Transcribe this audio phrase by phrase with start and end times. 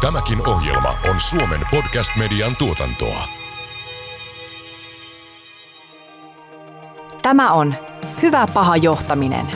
[0.00, 3.24] Tämäkin ohjelma on Suomen podcast-median tuotantoa.
[7.22, 7.74] Tämä on
[8.22, 9.50] Hyvä paha johtaminen.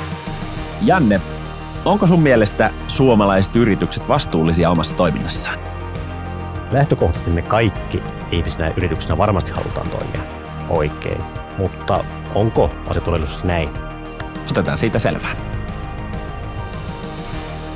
[0.82, 1.20] Janne,
[1.84, 5.58] onko sun mielestä suomalaiset yritykset vastuullisia omassa toiminnassaan?
[6.70, 10.20] Lähtökohtaisesti me kaikki ihmisinä ja yrityksenä varmasti halutaan toimia
[10.68, 11.20] oikein,
[11.58, 12.04] mutta
[12.34, 13.68] onko asia todellisuudessa näin?
[14.50, 15.36] Otetaan siitä selvää.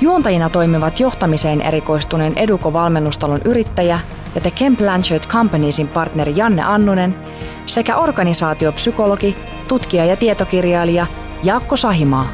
[0.00, 4.00] Juontajina toimivat johtamiseen erikoistuneen Eduko-valmennustalon yrittäjä
[4.34, 7.16] ja The Kemp Blanchard Companiesin partneri Janne Annunen
[7.66, 9.36] sekä organisaatiopsykologi,
[9.68, 11.06] tutkija ja tietokirjailija
[11.42, 12.28] Jaakko Sahimaa.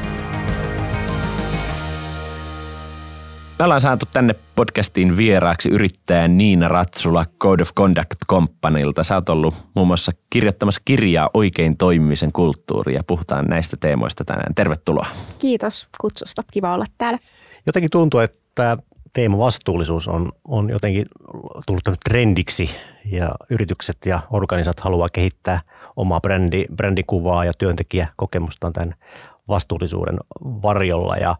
[3.59, 9.03] Me ollaan saatu tänne podcastiin vieraaksi yrittäjä Niina Ratsula Code of Conduct Companylta.
[9.03, 14.55] Sä oot ollut muun muassa kirjoittamassa kirjaa oikein toimimisen kulttuuri ja puhutaan näistä teemoista tänään.
[14.55, 15.07] Tervetuloa.
[15.39, 16.41] Kiitos kutsusta.
[16.51, 17.19] Kiva olla täällä.
[17.65, 18.77] Jotenkin tuntuu, että
[19.13, 21.05] teema vastuullisuus on, on jotenkin
[21.65, 22.69] tullut trendiksi
[23.05, 25.61] ja yritykset ja organisaat haluaa kehittää
[25.95, 28.95] omaa brändi, brändikuvaa ja työntekijäkokemustaan tämän
[29.47, 31.35] vastuullisuuden varjolla ja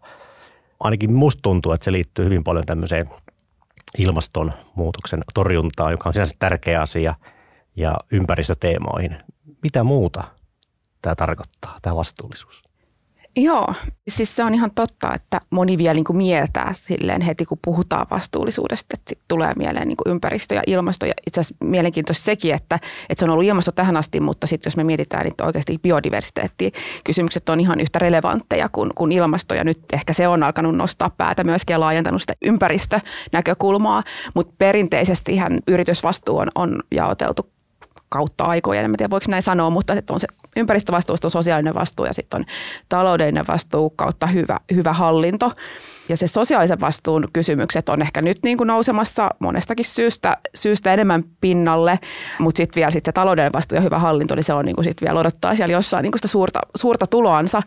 [0.80, 3.10] ainakin musta tuntuu, että se liittyy hyvin paljon tämmöiseen
[3.98, 7.14] ilmastonmuutoksen torjuntaan, joka on sinänsä tärkeä asia
[7.76, 9.16] ja ympäristöteemoihin.
[9.62, 10.24] Mitä muuta
[11.02, 12.71] tämä tarkoittaa, tämä vastuullisuus?
[13.36, 13.74] Joo,
[14.08, 18.06] siis se on ihan totta, että moni vielä niin kuin mieltää silleen heti, kun puhutaan
[18.10, 21.06] vastuullisuudesta, että sit tulee mieleen niin kuin ympäristö ja ilmasto.
[21.06, 22.74] Ja itse asiassa mielenkiintoista sekin, että,
[23.08, 26.72] että se on ollut ilmasto tähän asti, mutta sitten jos me mietitään, niin oikeasti biodiversiteetti
[27.04, 29.54] kysymykset on ihan yhtä relevantteja kuin, kuin ilmasto.
[29.54, 34.02] Ja nyt ehkä se on alkanut nostaa päätä myöskin ja laajentanut sitä ympäristönäkökulmaa,
[34.34, 37.50] mutta perinteisesti ihan yritysvastuu on, on jaoteltu
[38.08, 38.84] kautta aikojen.
[38.84, 40.26] En tiedä, voiko näin sanoa, mutta että on se
[40.56, 42.46] ympäristövastuusta on sosiaalinen vastuu ja sitten on
[42.88, 45.52] taloudellinen vastuu kautta hyvä, hyvä hallinto.
[46.08, 51.24] Ja se sosiaalisen vastuun kysymykset on ehkä nyt niin kuin nousemassa monestakin syystä, syystä enemmän
[51.40, 51.98] pinnalle,
[52.38, 54.84] mutta sitten vielä sit se taloudellinen vastuu ja hyvä hallinto, niin se on niin kuin
[54.84, 57.62] sit vielä odottaa siellä jossain niin kuin sitä suurta, suurta tuloansa.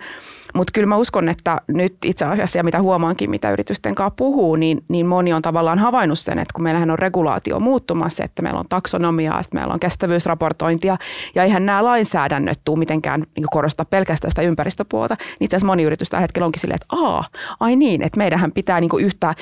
[0.54, 4.56] Mutta kyllä mä uskon, että nyt itse asiassa ja mitä huomaankin, mitä yritysten kanssa puhuu,
[4.56, 8.60] niin, niin moni on tavallaan havainnut sen, että kun meillähän on regulaatio muuttumassa, että meillä
[8.60, 10.98] on taksonomiaa, että meillä on kestävyysraportointia
[11.36, 15.84] ja eihän nämä lainsäädännöt tule mitenkään niin korostaa pelkästään sitä ympäristöpuolta, niin itse asiassa moni
[15.84, 17.24] yritys tällä hetkellä onkin silleen, että aa,
[17.60, 19.34] ai niin, että meidänhän pitää niin yhtä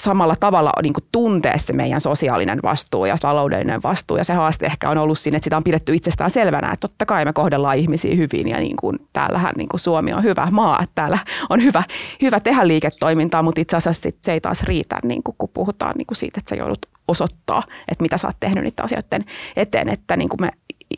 [0.00, 4.16] samalla tavalla niin kuin tuntea se meidän sosiaalinen vastuu ja taloudellinen vastuu.
[4.16, 7.06] Ja se haaste ehkä on ollut siinä, että sitä on pidetty itsestään selvänä, että totta
[7.06, 10.82] kai me kohdellaan ihmisiä hyvin ja niin kuin, täällähän niin kuin Suomi on hyvä maa,
[10.82, 11.18] että täällä
[11.50, 11.82] on hyvä,
[12.22, 15.94] hyvä tehdä liiketoimintaa, mutta itse asiassa sit se ei taas riitä, niin kuin, kun puhutaan
[15.96, 19.24] niin kuin siitä, että sä joudut osoittaa, että mitä sä oot tehnyt niiden asioiden
[19.56, 20.50] eteen, että niin kuin me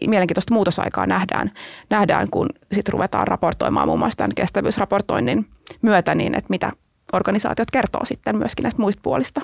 [0.06, 1.52] mielenkiintoista muutosaikaa nähdään,
[1.90, 5.48] nähdään kun sitten ruvetaan raportoimaan muun muassa tämän kestävyysraportoinnin
[5.82, 6.72] myötä, niin että mitä
[7.12, 9.40] organisaatiot kertoo sitten myöskin näistä muista puolista.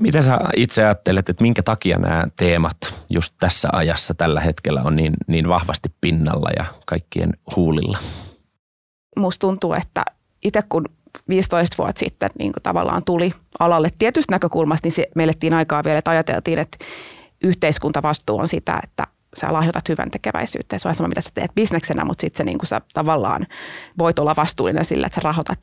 [0.00, 2.76] Mitä sä itse ajattelet, että minkä takia nämä teemat
[3.10, 7.98] just tässä ajassa tällä hetkellä on niin, niin vahvasti pinnalla ja kaikkien huulilla?
[9.16, 10.04] Musta tuntuu, että
[10.44, 10.84] itse kun
[11.28, 15.98] 15 vuotta sitten niin kuin tavallaan tuli alalle tietystä näkökulmasta, niin se, meille aikaa vielä,
[15.98, 16.78] että ajateltiin, että
[17.42, 19.06] yhteiskuntavastuu on sitä, että
[19.36, 20.78] sä lahjoitat hyvän tekeväisyyttä.
[20.78, 23.46] Se on sama, mitä sä teet bisneksenä, mutta sitten niin sä tavallaan
[23.98, 25.58] voit olla vastuullinen sillä, että sä rahoitat,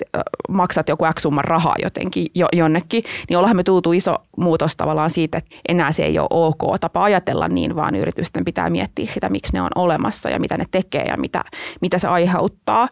[0.50, 3.04] maksat joku X summan rahaa jotenkin jo, jonnekin.
[3.30, 7.04] Niin ollaan me tultu iso muutos tavallaan siitä, että enää se ei ole ok tapa
[7.04, 11.04] ajatella niin, vaan yritysten pitää miettiä sitä, miksi ne on olemassa ja mitä ne tekee
[11.04, 11.44] ja mitä,
[11.82, 12.88] mitä se aiheuttaa.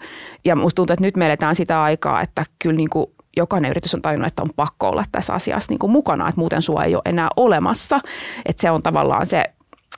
[0.45, 3.07] Ja musta tuntuu, että nyt me eletään sitä aikaa, että kyllä niin kuin
[3.37, 6.61] jokainen yritys on tajunnut, että on pakko olla tässä asiassa niin kuin mukana, että muuten
[6.61, 7.99] sua ei ole enää olemassa.
[8.45, 9.43] Että se on tavallaan se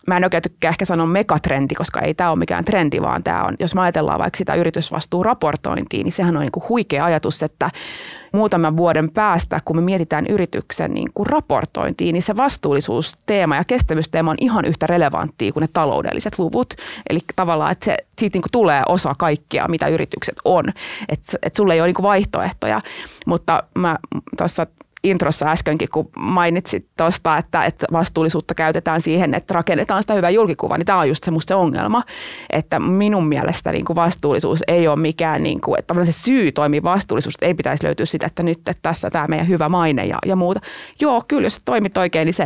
[0.08, 3.44] mä en oikein tykkää ehkä sanoa megatrendi, koska ei tämä ole mikään trendi, vaan tämä
[3.44, 7.70] on, jos me ajatellaan vaikka sitä yritysvastuuraportointia, niin sehän on niin kuin huikea ajatus, että
[8.34, 14.32] muutaman vuoden päästä, kun me mietitään yrityksen niin kuin raportointiin, niin se vastuullisuusteema ja kestävyysteema
[14.32, 16.74] on ihan yhtä relevanttia kuin ne taloudelliset luvut.
[17.10, 20.66] Eli tavallaan, että se, siitä niin kuin tulee osa kaikkea, mitä yritykset on.
[21.10, 22.82] Että et sulle ei ole niin kuin vaihtoehtoja,
[23.26, 23.98] mutta mä
[24.38, 24.68] tuossa
[25.04, 30.78] introssa äskenkin, kun mainitsit tuosta, että, että vastuullisuutta käytetään siihen, että rakennetaan sitä hyvää julkikuvaa,
[30.78, 32.04] niin tämä on just se musta se ongelma,
[32.50, 36.84] että minun mielestä niin kuin vastuullisuus ei ole mikään, niin kuin, että se syy toimii
[36.84, 40.36] vastuullisuus, ei pitäisi löytyä sitä, että nyt että tässä tämä meidän hyvä maine ja, ja
[40.36, 40.60] muuta.
[41.00, 42.46] Joo, kyllä jos toimit oikein, niin se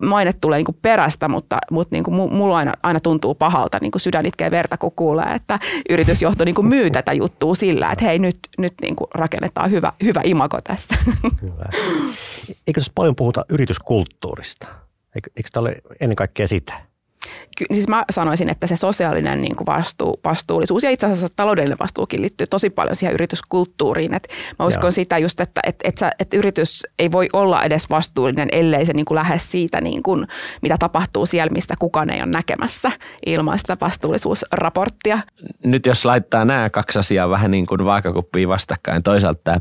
[0.00, 3.90] maine tulee niin kuin perästä, mutta, mutta niin kuin mulla aina, aina tuntuu pahalta, niin
[3.90, 5.58] kuin sydän itkee verta, kun kuulee, että
[5.90, 9.92] yritysjohto niin kuin myy tätä juttua sillä, että hei nyt, nyt niin kuin rakennetaan hyvä,
[10.02, 10.94] hyvä imago tässä.
[11.40, 11.83] Kyllä.
[12.66, 14.68] Eikö tässä paljon puhuta yrityskulttuurista?
[15.16, 16.94] Eikö, eikö tämä ole ennen kaikkea sitä?
[17.56, 21.78] Ky- siis mä sanoisin, että se sosiaalinen niin kuin vastuu, vastuullisuus ja itse asiassa taloudellinen
[21.78, 24.14] vastuukin liittyy tosi paljon siihen yrityskulttuuriin.
[24.14, 24.28] Et
[24.58, 24.90] mä uskon Joo.
[24.90, 28.92] sitä just, että et, et sä, et yritys ei voi olla edes vastuullinen, ellei se
[28.92, 30.26] niin kuin lähde siitä, niin kuin,
[30.62, 32.90] mitä tapahtuu siellä, mistä kukaan ei ole näkemässä
[33.26, 35.18] ilman sitä vastuullisuusraporttia.
[35.64, 39.60] Nyt jos laittaa nämä kaksi asiaa vähän niin kuin vaakakuppiin vastakkain, toisaalta tämä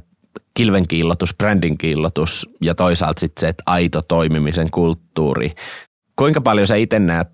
[0.54, 5.52] kilven kiillotus, brändin kiillotus ja toisaalta sitten se, että aito toimimisen kulttuuri.
[6.16, 7.28] Kuinka paljon sä itse näet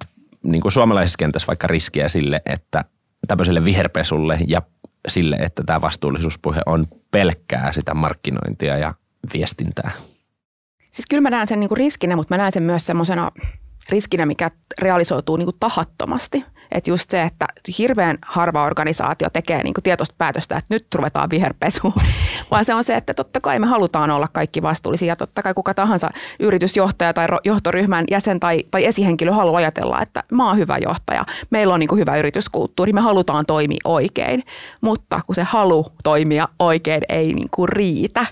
[0.44, 2.86] niin kuin suomalaisessa kentässä vaikka riskiä sille, että
[3.28, 4.62] tämmöiselle viherpesulle ja
[5.08, 8.94] sille, että tämä vastuullisuuspuhe on pelkkää sitä markkinointia ja
[9.34, 9.92] viestintää?
[10.92, 13.32] Siis kyllä mä näen sen niin kuin riskinä, mutta mä näen sen myös semmoisena
[13.90, 14.52] riskinä, mikä
[14.82, 16.46] realisoituu niin kuin tahattomasti.
[16.72, 17.46] Että just se, että
[17.78, 21.94] hirveän harva organisaatio tekee niin kuin tietoista päätöstä, että nyt ruvetaan viherpesuun,
[22.52, 25.16] vaan se on se, että totta kai me halutaan olla kaikki vastuullisia.
[25.16, 30.48] Totta kai kuka tahansa yritysjohtaja tai johtoryhmän jäsen tai, tai esihenkilö haluaa ajatella, että mä
[30.48, 34.44] oon hyvä johtaja, meillä on niin kuin hyvä yrityskulttuuri, me halutaan toimia oikein,
[34.82, 38.26] mutta kun se halu toimia oikein ei niin kuin riitä.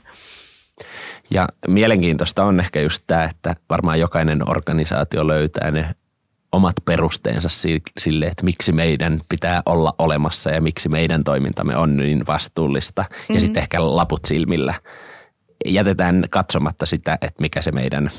[1.30, 5.96] Ja mielenkiintoista on ehkä just tämä, että varmaan jokainen organisaatio löytää ne
[6.52, 7.50] omat perusteensa
[7.98, 13.02] sille, että miksi meidän pitää olla olemassa ja miksi meidän toimintamme on niin vastuullista.
[13.02, 13.36] Mm-hmm.
[13.36, 14.74] Ja sitten ehkä laput silmillä.
[15.66, 18.10] Jätetään katsomatta sitä, että mikä se meidän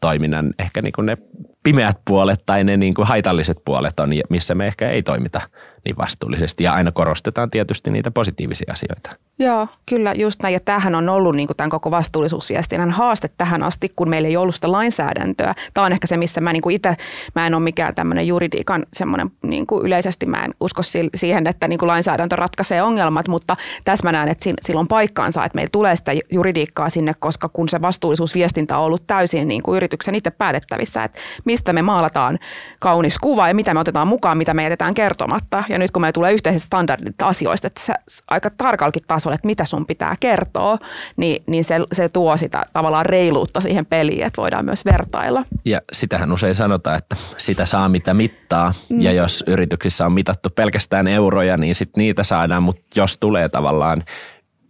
[0.00, 1.16] toiminnan ehkä niin kuin ne
[1.62, 5.40] pimeät puolet tai ne niin kuin haitalliset puolet on, missä me ehkä ei toimita
[5.84, 6.64] niin vastuullisesti.
[6.64, 9.10] Ja aina korostetaan tietysti niitä positiivisia asioita.
[9.38, 10.52] Joo, kyllä just näin.
[10.52, 14.36] Ja tämähän on ollut niin kuin tämän koko vastuullisuusviestinnän haaste tähän asti, kun meillä ei
[14.36, 15.54] ollut sitä lainsäädäntöä.
[15.74, 16.94] Tämä on ehkä se, missä mä niin kuin itse,
[17.34, 20.82] mä en ole mikään tämmöinen juridiikan semmoinen niin kuin yleisesti, mä en usko
[21.14, 25.44] siihen, että niin kuin lainsäädäntö ratkaisee ongelmat, mutta tässä mä näen, että sillä on paikkaansa,
[25.44, 29.76] että meillä tulee sitä juridiikkaa sinne, koska kun se vastuullisuusviestintä on ollut täysin niin kuin
[29.76, 31.18] yrityksen itse päätettävissä, että
[31.50, 32.38] mistä me maalataan
[32.78, 35.64] kaunis kuva ja mitä me otetaan mukaan, mitä me jätetään kertomatta.
[35.68, 37.94] Ja nyt kun me tulee yhteiset standardit asioista, että se
[38.30, 40.78] aika tarkalkin tasolla, että mitä sun pitää kertoa,
[41.16, 45.44] niin, niin se, se tuo sitä tavallaan reiluutta siihen peliin, että voidaan myös vertailla.
[45.64, 48.72] Ja sitähän usein sanotaan, että sitä saa mitä mittaa.
[48.88, 49.00] Mm.
[49.00, 52.62] Ja jos yrityksissä on mitattu pelkästään euroja, niin sitten niitä saadaan.
[52.62, 54.04] Mutta jos tulee tavallaan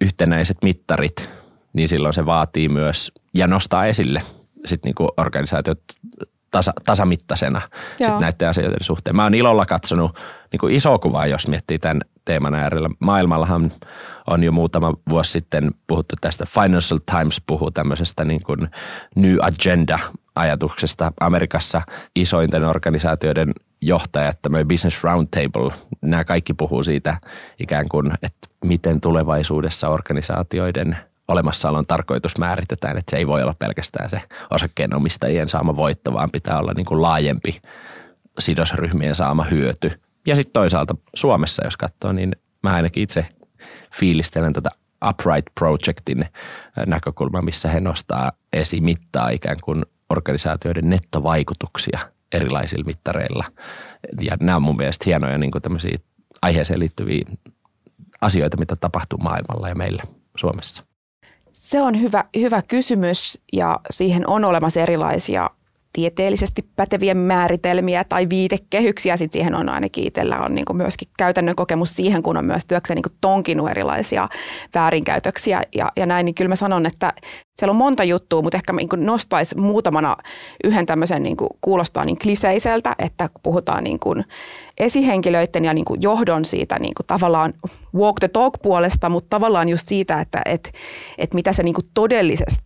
[0.00, 1.29] yhtenäiset mittarit,
[1.73, 4.23] niin silloin se vaatii myös ja nostaa esille
[4.67, 5.81] sitten niinku organisaatiot
[6.50, 7.61] tasa, tasamittaisena
[7.99, 9.17] sit näiden asioiden suhteen.
[9.17, 10.17] Mä oon ilolla katsonut
[10.52, 12.91] niin kuin iso kuvaa, jos miettii tämän teeman äärellä.
[12.99, 13.73] Maailmallahan
[14.26, 18.69] on jo muutama vuosi sitten puhuttu tästä, Financial Times puhuu tämmöisestä niin kuin
[19.17, 21.12] New Agenda-ajatuksesta.
[21.20, 21.82] Amerikassa
[22.17, 27.17] isointen organisaatioiden johtajat, tämmöinen Business Roundtable, nämä kaikki puhuu siitä
[27.58, 30.97] ikään kuin, että miten tulevaisuudessa organisaatioiden–
[31.31, 36.59] olemassaolon tarkoitus määritetään, että se ei voi olla pelkästään se osakkeenomistajien saama voitto, vaan pitää
[36.59, 37.61] olla niin kuin laajempi
[38.38, 40.00] sidosryhmien saama hyöty.
[40.27, 43.27] Ja sitten toisaalta Suomessa, jos katsoo, niin mä ainakin itse
[43.94, 44.71] fiilistelen tätä
[45.09, 46.29] Upright Projectin
[46.87, 51.99] näkökulma, missä he nostaa esiin mittaa ikään kuin organisaatioiden nettovaikutuksia
[52.33, 53.44] erilaisilla mittareilla.
[54.21, 55.62] Ja nämä on mun mielestä hienoja niin kuin
[56.43, 57.25] aiheeseen liittyviä
[58.21, 60.02] asioita, mitä tapahtuu maailmalla ja meillä
[60.37, 60.85] Suomessa.
[61.61, 65.50] Se on hyvä, hyvä kysymys ja siihen on olemassa erilaisia
[65.93, 69.17] tieteellisesti päteviä määritelmiä tai viitekehyksiä.
[69.17, 72.97] Sitten siihen on ainakin itsellä on niin myöskin käytännön kokemus siihen, kun on myös työkseen
[72.97, 74.29] niin tonkinut erilaisia
[74.75, 76.25] väärinkäytöksiä ja, ja näin.
[76.25, 77.12] Niin kyllä mä sanon, että
[77.59, 80.16] siellä on monta juttua, mutta ehkä niin nostaisi muutamana
[80.64, 84.25] yhden tämmöisen, niin kuin kuulostaa niin kliseiseltä, että puhutaan niin kuin
[84.78, 87.54] esihenkilöiden ja niin kuin johdon siitä niin kuin tavallaan
[87.95, 90.73] walk the talk puolesta, mutta tavallaan just siitä, että et,
[91.19, 91.87] et mitä se niin kuin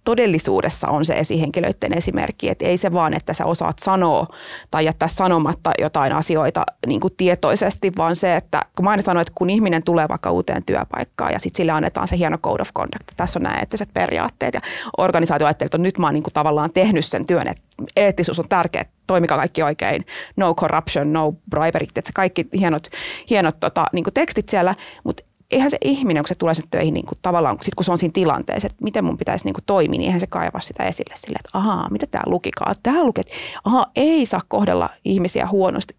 [0.05, 2.49] todellisuudessa on se esihenkilöiden esimerkki.
[2.49, 4.27] Että ei se vaan, että sä osaat sanoa
[4.71, 9.21] tai jättää sanomatta jotain asioita niin kuin tietoisesti, vaan se, että kun mä aina sanon,
[9.21, 12.71] että kun ihminen tulee vaikka uuteen työpaikkaan ja sitten sille annetaan se hieno code of
[12.77, 14.61] conduct, tässä on nämä eettiset periaatteet ja
[14.99, 17.63] organisaatio ajattelee, että nyt mä oon niin kuin tavallaan tehnyt sen työn, että
[17.97, 22.89] eettisuus on tärkeä, toimikaa kaikki oikein, no corruption, no bribery, että kaikki hienot,
[23.31, 24.75] hienot tota, niin kuin tekstit siellä,
[25.05, 27.93] mutta eihän se ihminen, kun se tulee sen töihin niin kuin tavallaan, sit kun se
[27.93, 30.85] on siinä tilanteessa, että miten mun pitäisi niin kuin toimia, niin eihän se kaiva sitä
[30.85, 32.75] esille silleen, että ahaa, mitä tämä lukikaan.
[32.83, 33.33] Tämä luki, että
[33.65, 35.97] ahaa, ei saa kohdella ihmisiä huonosti,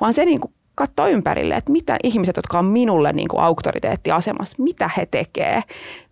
[0.00, 4.62] vaan se niin kuin katsoa ympärille, että mitä ihmiset, jotka on minulle niin kuin auktoriteettiasemassa,
[4.62, 5.62] mitä he tekee,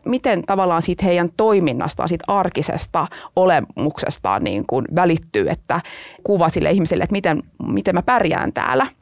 [0.04, 3.06] miten tavallaan siitä heidän toiminnastaan, siitä arkisesta
[3.37, 5.80] olemuksestaan niin kuin välittyy, että
[6.25, 8.87] kuva sille ihmiselle, että miten, miten mä pärjään täällä–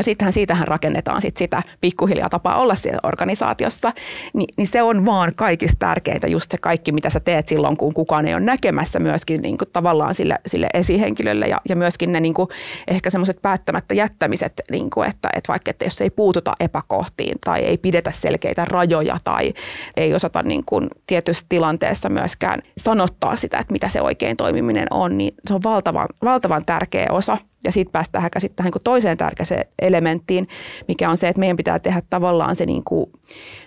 [0.00, 3.92] sittenhän siitähän rakennetaan sit sitä pikkuhiljaa tapaa olla siellä organisaatiossa,
[4.32, 7.94] Ni, niin se on vaan kaikista tärkeintä just se kaikki, mitä sä teet silloin, kun
[7.94, 11.46] kukaan ei ole näkemässä myöskin niin kuin tavallaan sille, sille esihenkilölle.
[11.46, 12.48] Ja, ja myöskin ne niin kuin
[12.88, 17.60] ehkä semmoiset päättämättä jättämiset, niin kuin että, että vaikka että jos ei puututa epäkohtiin tai
[17.60, 19.52] ei pidetä selkeitä rajoja tai
[19.96, 25.18] ei osata niin kuin tietyssä tilanteessa myöskään sanottaa sitä, että mitä se oikein toimiminen on,
[25.18, 29.64] niin se on valtavan, valtavan tärkeä osa– ja sitten päästään sitten tähän niin toiseen tärkeäseen
[29.78, 30.48] elementtiin,
[30.88, 33.06] mikä on se, että meidän pitää tehdä tavallaan se niin kuin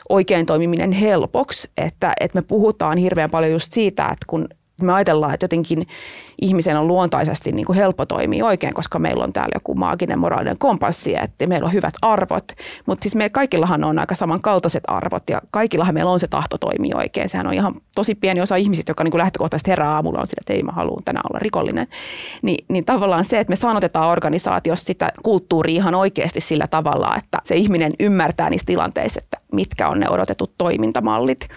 [0.10, 1.70] oikein toimiminen helpoksi.
[1.78, 4.48] Että, että me puhutaan hirveän paljon just siitä, että kun
[4.82, 5.88] me ajatellaan, että jotenkin
[6.42, 10.58] ihmisen on luontaisesti niin kuin helppo toimia oikein, koska meillä on täällä joku maaginen moraalinen
[10.58, 12.52] kompassi, että meillä on hyvät arvot.
[12.86, 16.98] Mutta siis me kaikillahan on aika samankaltaiset arvot ja kaikillahan meillä on se tahto toimia
[16.98, 17.30] oikein.
[17.30, 20.42] Sehän on ihan tosi pieni osa ihmisistä, joka niin kuin lähtökohtaisesti herää aamulla on sillä,
[20.42, 21.88] että ei mä haluan tänään olla rikollinen.
[22.42, 27.42] Ni, niin tavallaan se, että me sanotetaan organisaatiossa sitä kulttuuria ihan oikeasti sillä tavalla, että
[27.44, 31.48] se ihminen ymmärtää niissä tilanteissa, että mitkä on ne odotetut toimintamallit.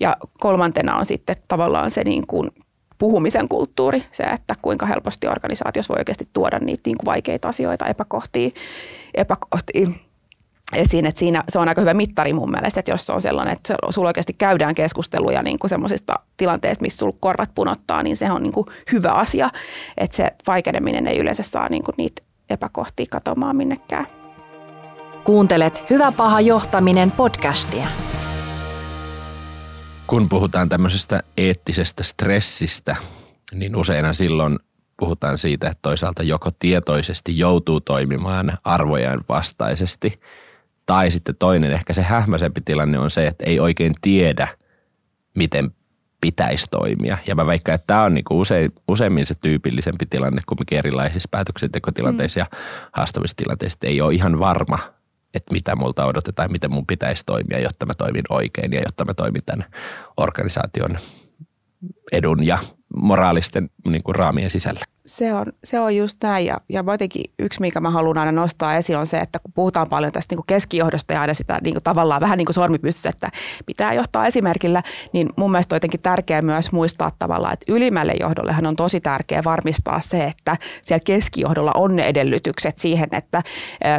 [0.00, 2.50] Ja kolmantena on sitten tavallaan se niin kuin
[2.98, 7.86] puhumisen kulttuuri, se, että kuinka helposti organisaatiossa voi oikeasti tuoda niitä niin kuin vaikeita asioita,
[7.86, 8.50] epäkohtia,
[9.14, 9.88] epäkohtia
[10.76, 13.52] esiin, että siinä se on aika hyvä mittari mun mielestä, että jos se on sellainen,
[13.52, 18.30] että sulla oikeasti käydään keskusteluja niin kuin semmoisista tilanteista, missä sulla korvat punottaa, niin se
[18.30, 19.50] on niin kuin hyvä asia,
[19.96, 24.06] että se vaikeneminen ei yleensä saa niin kuin niitä epäkohtia katoamaan minnekään.
[25.24, 27.86] Kuuntelet Hyvä paha johtaminen podcastia
[30.12, 32.96] kun puhutaan tämmöisestä eettisestä stressistä,
[33.54, 34.58] niin usein silloin
[34.96, 40.20] puhutaan siitä, että toisaalta joko tietoisesti joutuu toimimaan arvojen vastaisesti,
[40.86, 44.48] tai sitten toinen ehkä se hähmäisempi tilanne on se, että ei oikein tiedä,
[45.34, 45.72] miten
[46.20, 47.18] pitäisi toimia.
[47.26, 52.40] Ja mä veikkaan, että tämä on niinku usein, useimmin se tyypillisempi tilanne kuin erilaisissa päätöksentekotilanteissa
[52.40, 52.42] mm.
[52.42, 52.58] ja
[52.92, 53.78] haastavissa tilanteissa.
[53.82, 54.78] Ei ole ihan varma,
[55.34, 59.14] että mitä multa odotetaan, miten mun pitäisi toimia, jotta mä toimin oikein ja jotta mä
[59.14, 59.64] toimin tämän
[60.16, 60.98] organisaation
[62.12, 62.58] edun ja
[62.96, 64.80] moraalisten niin kuin, raamien sisällä.
[65.06, 66.46] Se on, se on just näin.
[66.46, 69.88] Ja, ja jotenkin yksi, mikä mä haluan aina nostaa esiin on se, että kun puhutaan
[69.88, 73.30] paljon tästä niin keskijohdosta ja aina sitä niin kuin tavallaan vähän niin kuin sormipystyssä, että
[73.66, 74.82] pitää johtaa esimerkillä,
[75.12, 79.44] niin mun mielestä on jotenkin tärkeää myös muistaa tavallaan, että ylimmälle johdollehan on tosi tärkeää
[79.44, 83.42] varmistaa se, että siellä keskijohdolla on ne edellytykset siihen, että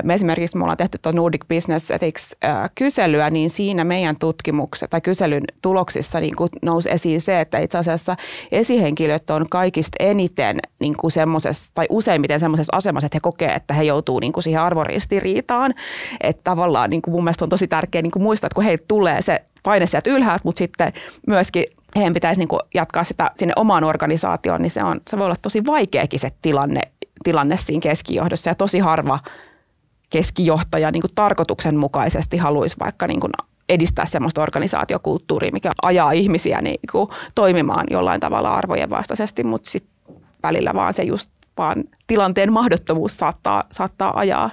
[0.03, 2.35] me esimerkiksi me ollaan tehty tuon Nordic Business Ethics
[2.75, 8.15] kyselyä, niin siinä meidän tutkimukset tai kyselyn tuloksissa niin nousi esiin se, että itse asiassa
[8.51, 13.53] esihenkilöt on kaikista eniten niin niin kuin semmoisessa, tai useimmiten semmoisessa asemassa, että he kokee,
[13.53, 15.73] että he joutuu niin kuin siihen arvoristiriitaan.
[16.21, 18.85] Että tavallaan niin kuin mun mielestä on tosi tärkeää niin kuin muistaa, että kun heille
[18.87, 20.93] tulee se paine sieltä ylhäältä, mutta sitten
[21.27, 25.25] myöskin heidän pitäisi niin kuin jatkaa sitä sinne omaan organisaatioon, niin se, on, se voi
[25.25, 26.81] olla tosi vaikeakin se tilanne,
[27.23, 29.19] tilanne siinä keskijohdossa ja tosi harva
[30.09, 33.31] keskijohtaja niin kuin tarkoituksenmukaisesti haluaisi vaikka niin kuin
[33.69, 39.92] edistää sellaista organisaatiokulttuuria, mikä ajaa ihmisiä niin kuin toimimaan jollain tavalla arvojen vastaisesti, mutta sitten
[40.43, 44.49] välillä vaan se just vaan tilanteen mahdottomuus saattaa, saattaa ajaa.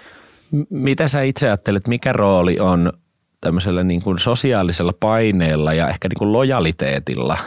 [0.70, 2.92] Mitä sä itse ajattelet, mikä rooli on
[3.40, 7.38] tämmöisellä niin kuin sosiaalisella paineella ja ehkä niin kuin lojaliteetilla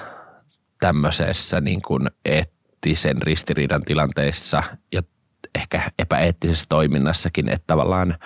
[0.80, 5.02] tämmöisessä niin kuin eettisen ristiriidan tilanteissa ja
[5.56, 8.18] ehkä epäeettisessä toiminnassakin, että tavallaan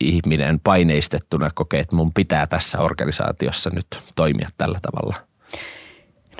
[0.00, 5.16] ihminen paineistettuna kokee, että mun pitää tässä organisaatiossa nyt toimia tällä tavalla–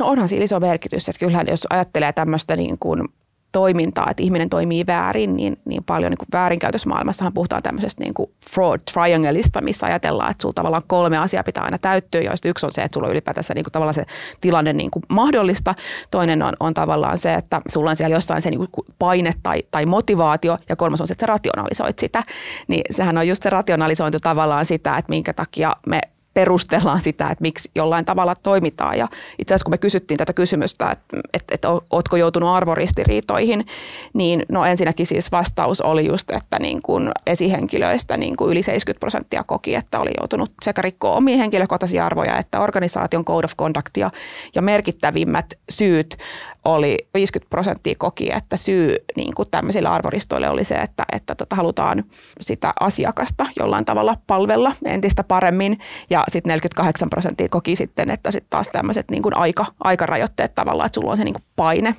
[0.00, 3.08] No onhan siinä iso merkitys, että kyllähän jos ajattelee tämmöistä niin kuin
[3.52, 8.30] toimintaa, että ihminen toimii väärin, niin, niin paljon niin kuin väärinkäytösmaailmassahan puhutaan tämmöisestä niin kuin
[8.50, 12.72] fraud triangleista, missä ajatellaan, että sulla tavallaan kolme asiaa pitää aina täyttyä, joista yksi on
[12.72, 14.04] se, että sulla on ylipäätänsä niin kuin tavallaan se
[14.40, 15.74] tilanne niin kuin mahdollista.
[16.10, 19.60] Toinen on, on tavallaan se, että sulla on siellä jossain se niin kuin paine tai,
[19.70, 22.22] tai motivaatio, ja kolmas on se, että sä rationalisoit sitä.
[22.68, 26.00] Niin sehän on just se rationalisointi tavallaan sitä, että minkä takia me
[26.34, 28.98] perustellaan sitä, että miksi jollain tavalla toimitaan.
[28.98, 29.08] Ja
[29.38, 33.66] itse asiassa kun me kysyttiin tätä kysymystä, että, että, että ootko joutunut arvoristiriitoihin,
[34.12, 39.00] niin no ensinnäkin siis vastaus oli just, että niin kuin esihenkilöistä niin kuin yli 70
[39.00, 44.10] prosenttia koki, että oli joutunut sekä rikkoa omia henkilökohtaisia arvoja että organisaation code of conductia.
[44.54, 46.16] Ja merkittävimmät syyt
[46.64, 51.56] oli 50 prosenttia koki, että syy niin kuin tämmöisille arvoristoille oli se, että, että tota,
[51.56, 52.04] halutaan
[52.40, 55.78] sitä asiakasta jollain tavalla palvella entistä paremmin.
[56.10, 60.86] Ja sitten 48 prosenttia koki sitten, että sitten taas tämmöiset niin kuin aika, aikarajoitteet tavallaan,
[60.86, 61.96] että sulla on se niin kuin paine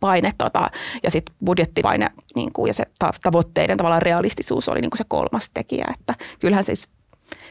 [0.00, 0.70] paine tota,
[1.02, 2.84] ja sitten budjettipaine niin kuin, ja se
[3.22, 6.88] tavoitteiden tavallaan realistisuus oli niin kuin se kolmas tekijä, että kyllähän siis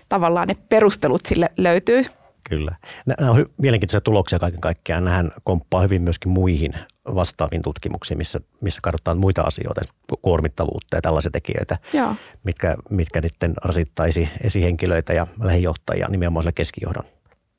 [0.09, 2.03] tavallaan ne perustelut sille löytyy
[2.49, 2.75] Kyllä.
[3.05, 5.05] Nämä on mielenkiintoisia tuloksia kaiken kaikkiaan.
[5.05, 6.73] Nähän komppaa hyvin myöskin muihin
[7.15, 9.81] vastaaviin tutkimuksiin, missä, missä katsotaan muita asioita,
[10.21, 12.15] kuormittavuutta ja tällaisia tekijöitä, Joo.
[12.43, 17.03] mitkä, mitkä sitten rasittaisi esihenkilöitä ja lähijohtajia nimenomaan sillä keskijohdon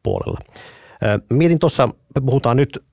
[0.02, 0.38] puolella.
[1.30, 2.84] Mietin tuossa, me puhutaan nyt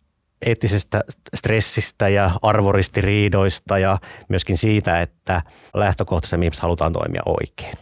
[0.46, 1.04] eettisestä
[1.36, 3.98] stressistä ja arvoristiriidoista ja
[4.30, 5.42] myöskin siitä, että
[5.74, 7.74] lähtökohtaisesti ihmiset halutaan toimia oikein.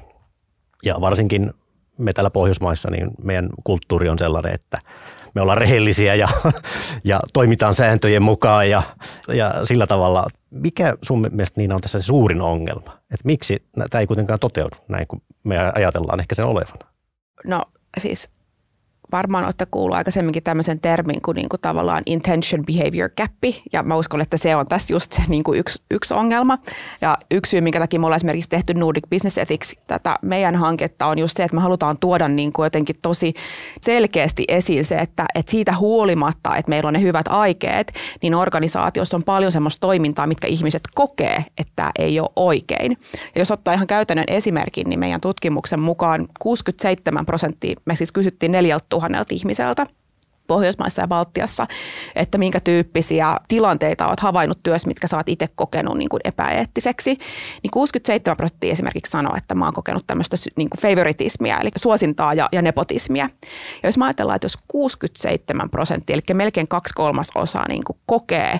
[0.86, 1.53] Ja varsinkin
[1.98, 4.77] me täällä Pohjoismaissa, niin meidän kulttuuri on sellainen, että
[5.38, 6.27] me ollaan rehellisiä ja,
[7.03, 8.84] ja toimitaan sääntöjen mukaan ja,
[9.27, 10.27] ja sillä tavalla.
[10.50, 12.98] Mikä sun mielestä niin on tässä se suurin ongelma?
[13.12, 16.79] Että miksi tämä ei kuitenkaan toteudu näin kuin me ajatellaan ehkä sen olevan?
[17.46, 17.62] No
[17.98, 18.29] siis
[19.11, 23.95] varmaan olette kuullut aikaisemminkin tämmöisen termin kuin, niin kuin tavallaan intention behavior gap, ja mä
[23.95, 26.57] uskon, että se on tässä just se niin kuin yksi, yksi ongelma.
[27.01, 31.05] Ja yksi syy, minkä takia me ollaan esimerkiksi tehty Nordic Business Ethics, tätä meidän hanketta
[31.05, 33.33] on just se, että me halutaan tuoda niin kuin jotenkin tosi
[33.81, 39.17] selkeästi esiin se, että, että siitä huolimatta, että meillä on ne hyvät aikeet, niin organisaatiossa
[39.17, 42.97] on paljon semmoista toimintaa, mitkä ihmiset kokee, että ei ole oikein.
[43.35, 48.51] Ja jos ottaa ihan käytännön esimerkin, niin meidän tutkimuksen mukaan 67 prosenttia, me siis kysyttiin
[48.51, 49.85] neljältä tuhannelta ihmiseltä.
[50.47, 51.67] Pohjoismaissa ja Baltiassa,
[52.15, 57.17] että minkä tyyppisiä tilanteita olet havainnut työssä, mitkä oot itse kokenut niin kuin epäeettiseksi.
[57.63, 62.33] Niin 67 prosenttia esimerkiksi sanoo, että mä oon kokenut tämmöistä niin kuin favoritismia, eli suosintaa
[62.33, 63.29] ja, ja nepotismia.
[63.83, 68.59] Ja jos mä ajatellaan, että jos 67 prosenttia, eli melkein kaksi kolmasosaa niin kuin kokee,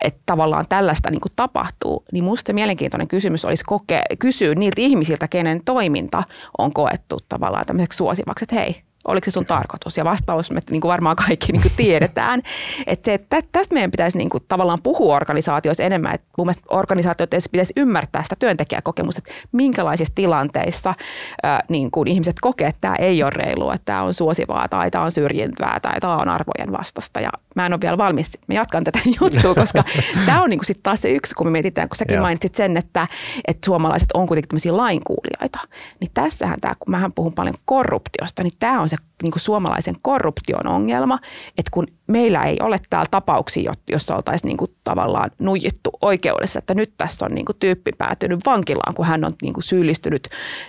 [0.00, 5.28] että tavallaan tällaista niin kuin tapahtuu, niin musta mielenkiintoinen kysymys olisi kokea, kysyä niiltä ihmisiltä,
[5.28, 6.22] kenen toiminta
[6.58, 9.96] on koettu tavallaan tämmöiseksi suosivaksi, että hei, oliko se sun tarkoitus?
[9.96, 12.42] Ja vastaus me niin kuin varmaan kaikki niin kuin tiedetään.
[12.86, 16.14] että se, että tästä meidän pitäisi niin kuin tavallaan puhua organisaatioissa enemmän.
[16.14, 20.94] Että mun mielestä organisaatiot pitäisi ymmärtää sitä työntekijäkokemusta, että minkälaisissa tilanteissa
[21.42, 24.90] ää, niin kuin ihmiset kokee, että tämä ei ole reilua, että tämä on suosivaa tai
[24.90, 27.20] tämä on syrjintää tai tämä on arvojen vastasta.
[27.20, 29.84] Ja mä en ole vielä valmis, mä jatkan tätä juttua, koska
[30.26, 32.76] tämä on niin kuin sitten taas se yksi, kun me mietitään, kun säkin mainitsit sen,
[32.76, 33.06] että,
[33.48, 35.58] että suomalaiset on kuitenkin tämmöisiä lainkuulijoita.
[36.00, 39.94] Niin tässähän tämä, kun mähän puhun paljon korruptiosta, niin tämä on se niin kuin suomalaisen
[40.02, 41.18] korruption ongelma,
[41.58, 46.74] että kun meillä ei ole täällä tapauksia, jossa oltaisiin niin kuin tavallaan nujittu oikeudessa, että
[46.74, 50.28] nyt tässä on niin kuin tyyppi päätynyt vankilaan, kun hän on niin kuin syyllistynyt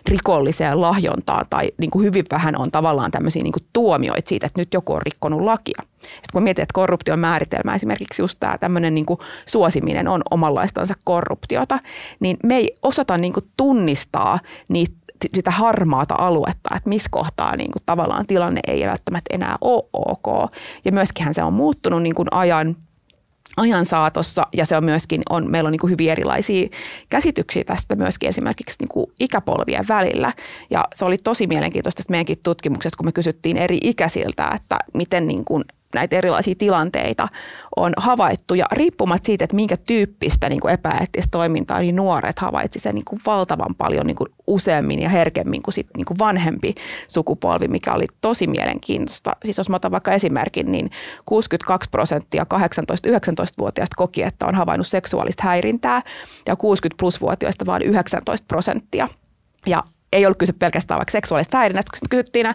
[0.09, 4.61] rikolliseen lahjontaan tai niin kuin hyvin vähän on tavallaan tämmöisiä niin kuin tuomioita siitä, että
[4.61, 5.81] nyt joku on rikkonut lakia.
[6.01, 10.93] Sitten kun mietin, että korruption määritelmä, esimerkiksi just tämä tämmöinen niin kuin suosiminen on omanlaistansa
[11.03, 11.79] korruptiota,
[12.19, 17.71] niin me ei osata niin kuin tunnistaa niitä sitä harmaata aluetta, että missä kohtaa niin
[17.71, 20.51] kuin tavallaan tilanne ei välttämättä enää ole ok.
[20.85, 22.75] Ja myöskin se on muuttunut niin kuin ajan
[23.57, 26.67] ajan saatossa ja se on myöskin, on, meillä on niin kuin hyvin erilaisia
[27.09, 30.33] käsityksiä tästä myöskin esimerkiksi niin kuin ikäpolvien välillä.
[30.69, 35.45] Ja se oli tosi mielenkiintoista meidänkin tutkimuksesta, kun me kysyttiin eri ikäisiltä, että miten niin
[35.45, 37.27] kuin näitä erilaisia tilanteita
[37.75, 42.95] on havaittu ja riippumatta siitä, että minkä tyyppistä niin epäeettistä toimintaa, niin nuoret havaitsi sen
[42.95, 46.75] niin valtavan paljon niin useammin ja herkemmin kuin, sit, niin kuin vanhempi
[47.07, 49.35] sukupolvi, mikä oli tosi mielenkiintoista.
[49.45, 50.91] Siis jos mä otan vaikka esimerkin, niin
[51.25, 56.01] 62 prosenttia 18-19-vuotiaista koki, että on havainnut seksuaalista häirintää
[56.45, 59.07] ja 60 plus-vuotiaista vain 19 prosenttia.
[59.65, 62.53] Ja ei ollut kyse pelkästään vaikka seksuaalista häirinnästä, kun kysyttiin ää,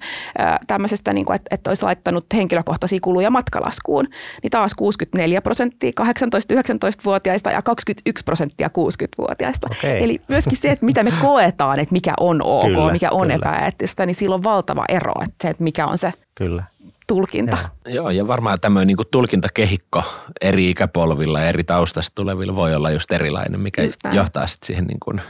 [0.66, 4.08] tämmöisestä, niin kuin, että, että olisi laittanut henkilökohtaisia kuluja matkalaskuun,
[4.42, 9.68] niin taas 64 prosenttia 18-19-vuotiaista ja 21 prosenttia 60-vuotiaista.
[9.78, 9.98] Okay.
[9.98, 13.34] Eli myöskin se, että mitä me koetaan, että mikä on ok, kyllä, mikä on kyllä.
[13.34, 16.64] epäeettistä, niin sillä on valtava ero, että se, että mikä on se kyllä.
[17.06, 17.58] tulkinta.
[17.84, 17.94] Joo.
[17.94, 20.02] Joo, ja varmaan tämmöinen niin tulkintakehikko
[20.40, 24.84] eri ikäpolvilla ja eri taustasta tulevilla voi olla just erilainen, mikä just johtaa sitten siihen
[24.84, 25.20] niin kuin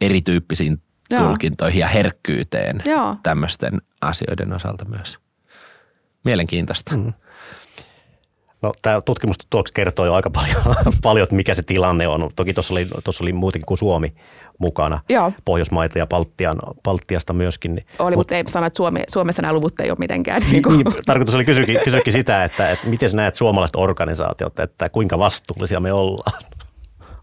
[0.00, 1.26] erityyppisiin Joo.
[1.26, 3.16] tulkintoihin ja herkkyyteen Joo.
[3.22, 5.18] tämmöisten asioiden osalta myös.
[6.24, 6.96] Mielenkiintoista.
[6.96, 7.12] Mm.
[8.62, 10.62] No, tämä tutkimustulokset kertoo jo aika paljon,
[11.02, 12.30] paljon, että mikä se tilanne on.
[12.36, 14.14] Toki tuossa oli, tuossa oli muutenkin kuin Suomi
[14.58, 15.32] mukana, Joo.
[15.44, 17.86] Pohjoismaita ja Baltian, Baltiasta myöskin.
[17.98, 20.42] Oli, mutta Mut, ei sano, että Suomi, Suomessa nämä luvut ei ole mitenkään.
[20.42, 24.88] Niin, niin, tarkoitus oli kysyäkin, kysyäkin sitä, että, että miten sä näet suomalaiset organisaatiot, että
[24.88, 26.42] kuinka vastuullisia me ollaan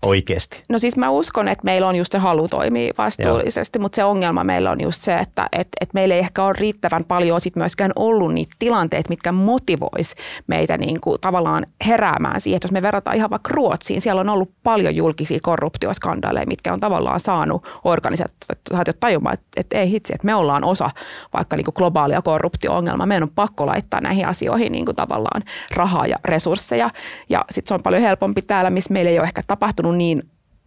[0.06, 0.64] oikeasti?
[0.70, 3.82] No siis mä uskon, että meillä on just se halu toimia vastuullisesti, Joo.
[3.82, 7.04] mutta se ongelma meillä on just se, että et, et meillä ei ehkä ole riittävän
[7.04, 10.16] paljon sit myöskään ollut niitä tilanteita, mitkä motivois
[10.48, 12.58] meitä niin kuin tavallaan heräämään siihen.
[12.58, 16.80] Että jos me verrataan ihan vaikka Ruotsiin, siellä on ollut paljon julkisia korruptioskandaaleja, mitkä on
[16.80, 20.90] tavallaan saanut organisaatiot tajumaan, että, että ei hitsi, että me ollaan osa
[21.34, 23.06] vaikka niin kuin globaalia korruptio-ongelmaa.
[23.06, 25.44] Meidän on pakko laittaa näihin asioihin niin kuin tavallaan
[25.76, 26.90] rahaa ja resursseja.
[27.30, 30.24] Ja sitten se on paljon helpompi täällä, missä meillä ei ole ehkä tapahtunut niin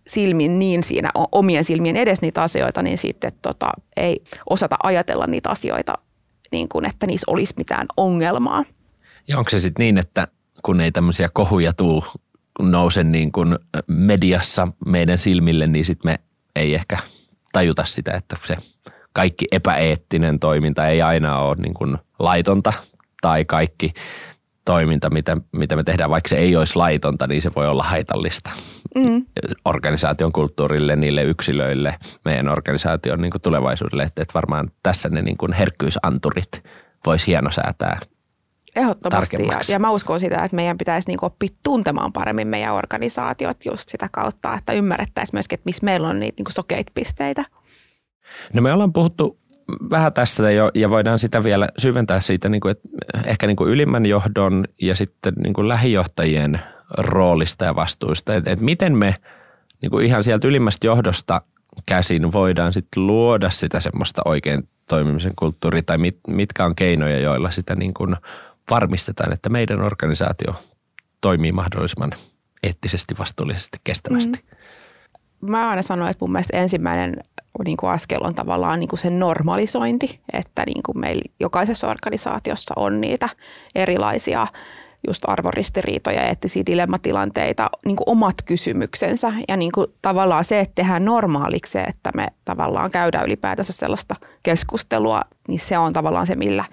[0.07, 5.51] silmin niin siinä omien silmien edes niitä asioita, niin sitten tota, ei osata ajatella niitä
[5.51, 5.93] asioita
[6.53, 8.64] niin kuin, että niissä olisi mitään ongelmaa.
[9.29, 10.29] Ja onko se sitten niin, että
[10.62, 12.05] kun ei tämmöisiä kohuja tuu
[12.61, 16.21] nouse niin kuin mediassa meidän silmille, niin sitten me
[16.57, 16.99] ei ehkä
[17.53, 18.57] tajuta sitä, että se
[19.12, 22.73] kaikki epäeettinen toiminta ei aina ole niin kuin laitonta
[23.21, 23.93] tai kaikki
[24.64, 28.51] toiminta, mitä, mitä me tehdään, vaikka se ei olisi laitonta, niin se voi olla haitallista
[28.94, 29.27] mm.
[29.64, 34.03] organisaation kulttuurille, niille yksilöille, meidän organisaation niin kuin tulevaisuudelle.
[34.03, 36.64] Että, että varmaan tässä ne niin kuin herkkyysanturit
[37.07, 38.01] voisi hienosäätää
[38.77, 39.37] Ehdottomasti.
[39.37, 43.88] Ja, ja mä uskon sitä, että meidän pitäisi niin oppia tuntemaan paremmin meidän organisaatiot just
[43.88, 47.44] sitä kautta, että ymmärrettäisiin myöskin, että missä meillä on niitä niin sokeita pisteitä.
[48.55, 49.39] No me ollaan puhuttu
[49.90, 52.88] vähän tässä jo, ja voidaan sitä vielä syventää siitä, niin kuin, että
[53.24, 56.61] ehkä niin kuin ylimmän johdon ja sitten niin kuin lähijohtajien
[56.98, 58.35] roolista ja vastuista.
[58.35, 59.14] Että, että miten me
[59.83, 61.42] niin kuin ihan sieltä ylimmästä johdosta
[61.87, 67.50] käsin voidaan sitten luoda sitä semmoista oikein toimimisen kulttuuria tai mit, mitkä on keinoja, joilla
[67.50, 68.16] sitä niin kuin
[68.70, 70.54] varmistetaan, että meidän organisaatio
[71.20, 72.12] toimii mahdollisimman
[72.62, 74.38] eettisesti, vastuullisesti, kestävästi.
[74.38, 74.56] Mm.
[75.40, 77.16] Mä aina sanon, että mun mielestä ensimmäinen
[77.64, 82.74] niin kuin askel on tavallaan niin kuin se normalisointi, että niin kuin meillä jokaisessa organisaatiossa
[82.76, 83.29] on niitä
[83.74, 84.46] erilaisia
[85.07, 90.74] just arvoristiriitoja ja eettisiä dilemmatilanteita, niin kuin omat kysymyksensä ja niin kuin tavallaan se, että
[90.74, 96.35] tehdään normaaliksi se, että me tavallaan käydään ylipäätänsä sellaista keskustelua, niin se on tavallaan se,
[96.35, 96.64] millä,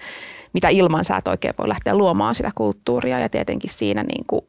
[0.52, 3.18] mitä ilman sä et oikein voi lähteä luomaan sitä kulttuuria.
[3.18, 4.46] Ja tietenkin siinä niin kuin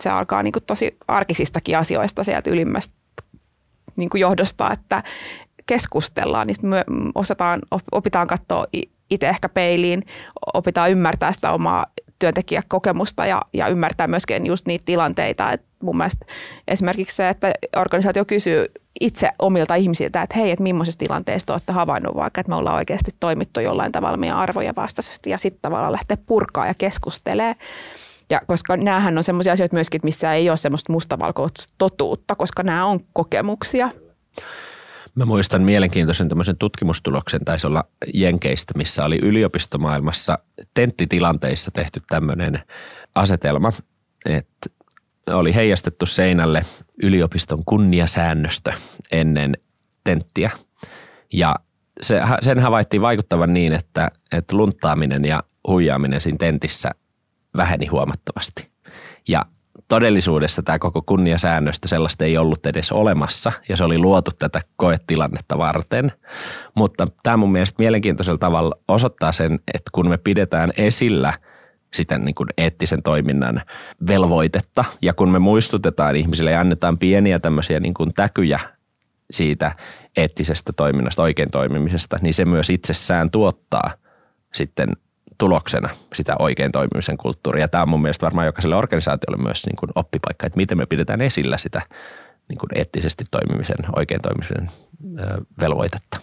[0.00, 2.99] se alkaa niin kuin tosi arkisistakin asioista sieltä ylimmästä
[4.00, 5.02] niin kuin johdosta, että,
[5.66, 6.84] keskustellaan, niin me
[7.14, 7.60] osataan,
[7.92, 8.66] opitaan katsoa
[9.10, 10.02] itse ehkä peiliin,
[10.54, 11.86] opitaan ymmärtää sitä omaa
[12.18, 15.52] työntekijäkokemusta ja, ja ymmärtää myöskin just niitä tilanteita.
[15.52, 16.26] Et mun mielestä
[16.68, 18.66] esimerkiksi se, että organisaatio kysyy
[19.00, 23.10] itse omilta ihmisiltä, että hei, että millaisessa tilanteessa olette havainnut vaikka, että me ollaan oikeasti
[23.20, 27.54] toimittu jollain tavalla meidän arvoja vastaisesti ja sitten tavallaan lähteä purkaa ja keskustelee.
[28.30, 32.84] Ja koska näähän on sellaisia asioita myöskin, missä ei ole semmoista mustavalkoista totuutta, koska nämä
[32.84, 33.90] on kokemuksia.
[35.14, 40.38] Mä muistan mielenkiintoisen tämmöisen tutkimustuloksen, taisi olla Jenkeistä, missä oli yliopistomaailmassa
[40.74, 42.62] tenttitilanteissa tehty tämmöinen
[43.14, 43.72] asetelma,
[44.26, 44.70] että
[45.26, 46.66] oli heijastettu seinälle
[47.02, 48.72] yliopiston kunniasäännöstö
[49.12, 49.56] ennen
[50.04, 50.50] tenttiä.
[51.32, 51.54] Ja
[52.02, 56.90] se, sen havaittiin vaikuttavan niin, että, että luntaaminen ja huijaaminen siinä tentissä
[57.56, 58.70] väheni huomattavasti.
[59.28, 59.46] Ja
[59.88, 65.58] todellisuudessa tämä koko kunniasäännöstä sellaista ei ollut edes olemassa ja se oli luotu tätä koetilannetta
[65.58, 66.12] varten.
[66.74, 71.32] Mutta tämä mun mielestä mielenkiintoisella tavalla osoittaa sen, että kun me pidetään esillä
[71.94, 73.62] sitä niin kuin eettisen toiminnan
[74.08, 78.60] velvoitetta ja kun me muistutetaan ihmisille ja annetaan pieniä tämmöisiä niin kuin täkyjä
[79.30, 79.74] siitä
[80.16, 83.90] eettisestä toiminnasta, oikein toimimisesta, niin se myös itsessään tuottaa
[84.54, 84.88] sitten
[85.40, 87.68] tuloksena sitä oikein toimimisen kulttuuria.
[87.68, 91.20] Tämä on mun mielestä varmaan jokaiselle organisaatiolle myös niin kuin oppipaikka, että miten me pidetään
[91.20, 91.82] esillä sitä
[92.48, 94.70] niin kuin eettisesti toimimisen, oikein toimimisen
[95.60, 96.20] velvoitetta.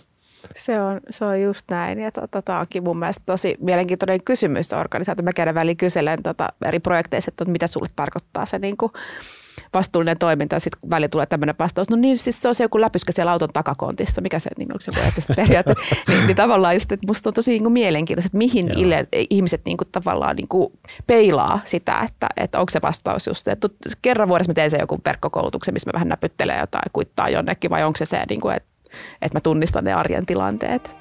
[0.56, 4.74] Se on, se on just näin ja tota, tämä onkin mun mielestä tosi mielenkiintoinen kysymys
[4.74, 5.24] organisaatio.
[5.24, 8.92] Mä käyn väliin kyselen tota, eri projekteissa, että mitä sulle tarkoittaa se niin kuin
[9.74, 12.82] vastuullinen toiminta ja sitten välillä tulee tämmöinen vastaus, no niin siis se on se joku
[12.82, 15.74] läpyskä siellä auton takakontissa, mikä se nimi, onko se joku periaate,
[16.08, 19.62] niin, niin, tavallaan just, että musta on tosi niin kuin mielenkiintoista, että mihin ille, ihmiset
[19.66, 20.74] niin kuin tavallaan niin kuin
[21.08, 23.68] peilaa sitä, että, että onko se vastaus just, että
[24.02, 27.84] kerran vuodessa mä teen sen joku verkkokoulutuksen, missä mä vähän näpyttelen jotain, kuittaa jonnekin vai
[27.84, 28.70] onko se se, niin kuin, että,
[29.22, 30.96] että mä tunnistan ne arjen tilanteet.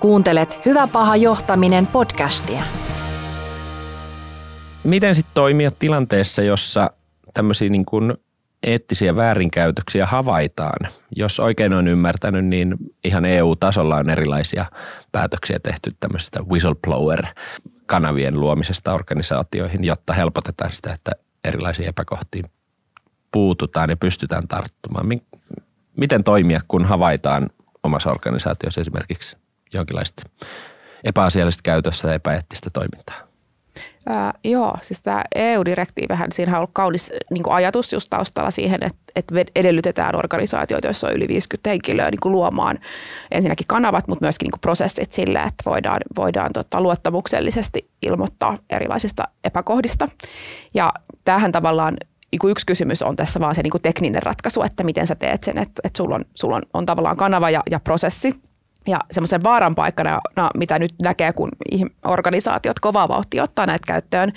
[0.00, 2.62] Kuuntelet Hyvä paha johtaminen podcastia.
[4.84, 6.90] Miten sitten toimia tilanteessa, jossa
[7.38, 8.14] tämmöisiä niin kuin
[8.62, 10.90] eettisiä väärinkäytöksiä havaitaan.
[11.16, 14.66] Jos oikein on ymmärtänyt, niin ihan EU-tasolla on erilaisia
[15.12, 17.26] päätöksiä tehty tämmöisestä whistleblower
[17.86, 21.10] kanavien luomisesta organisaatioihin, jotta helpotetaan sitä, että
[21.44, 22.44] erilaisiin epäkohtiin
[23.32, 25.06] puututaan ja pystytään tarttumaan.
[25.96, 27.50] Miten toimia, kun havaitaan
[27.82, 29.36] omassa organisaatiossa esimerkiksi
[29.72, 30.22] jonkinlaista
[31.04, 33.27] epäasiallista käytössä ja epäeettistä toimintaa?
[34.06, 38.98] Ää, joo, siis tämä EU-direktiivihän, siinä on ollut kaunis niin ajatus just taustalla siihen, että,
[39.16, 42.78] että edellytetään organisaatioita, joissa on yli 50 henkilöä niin luomaan
[43.30, 50.08] ensinnäkin kanavat, mutta myöskin niin prosessit sille, että voidaan, voidaan tota, luottamuksellisesti ilmoittaa erilaisista epäkohdista.
[50.74, 50.92] Ja
[51.24, 51.96] tämähän tavallaan
[52.32, 55.58] niin yksi kysymys on tässä vaan se niin tekninen ratkaisu, että miten sä teet sen,
[55.58, 58.34] että, että sulla, on, sulla on, on tavallaan kanava ja, ja prosessi,
[58.88, 61.48] ja semmoisen vaaran paikkana, no, mitä nyt näkee, kun
[62.04, 64.32] organisaatiot kovaa vauhtia ottaa näitä käyttöön,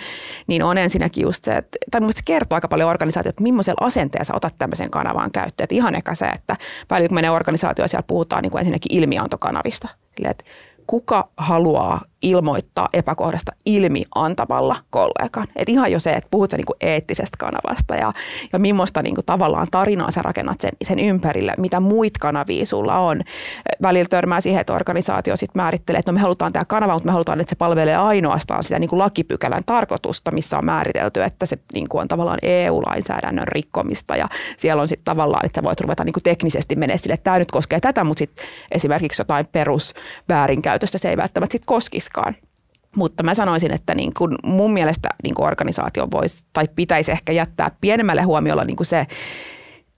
[0.48, 4.24] niin on ensinnäkin just se, että, tai se kertoo aika paljon organisaatiot, että millaisella asenteella
[4.24, 5.64] sä otat tämmöisen kanavan käyttöön.
[5.64, 6.56] Että ihan eka se, että
[6.88, 9.88] paljon kun menee organisaatioon, siellä puhutaan niin kuin ensinnäkin ilmiantokanavista.
[10.16, 10.44] Silleen, että
[10.88, 15.48] kuka haluaa ilmoittaa epäkohdasta ilmi antamalla kollegan.
[15.56, 18.14] Et ihan jo se, että puhut niinku eettisestä kanavasta ja,
[18.54, 23.22] ja millaista niinku tavallaan tarinaa sä rakennat sen, sen ympärille, mitä muita kanavia sulla on.
[23.82, 27.12] Välillä törmää siihen, että organisaatio sit määrittelee, että no me halutaan tämä kanava, mutta me
[27.12, 31.98] halutaan, että se palvelee ainoastaan sitä niinku lakipykälän tarkoitusta, missä on määritelty, että se niinku
[31.98, 36.76] on tavallaan EU-lainsäädännön rikkomista ja siellä on sitten tavallaan, että sä voit ruveta niinku teknisesti
[36.76, 41.52] menee sille, että tämä nyt koskee tätä, mutta sitten esimerkiksi jotain perusväärinkäytöstä se ei välttämättä
[41.52, 42.36] sitten koskisi koskaan.
[42.95, 47.34] Mutta mä sanoisin, että niin kuin mun mielestä niin kuin organisaatio voisi tai pitäisi ehkä
[47.34, 49.08] jättää pienemmälle huomiolla niin se,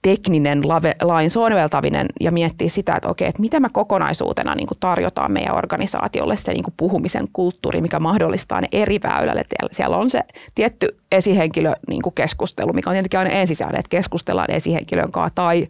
[0.04, 0.62] tekninen
[1.02, 5.56] lain soveltaminen ja miettiä sitä, että okei, että mitä me kokonaisuutena niin kuin tarjotaan meidän
[5.56, 9.44] organisaatiolle se niin kuin puhumisen kulttuuri, mikä mahdollistaa ne eri väylälle.
[9.72, 10.20] Siellä on se
[10.56, 15.68] tietty esihenkilö niin kuin keskustelu, mikä on tietenkin aina ensisijainen, että keskustellaan esihenkilön kanssa tai